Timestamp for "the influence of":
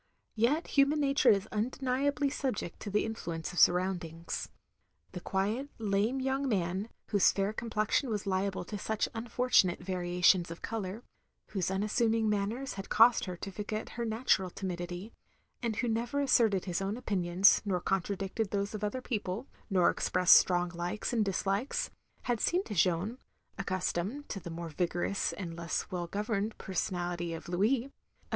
2.89-3.59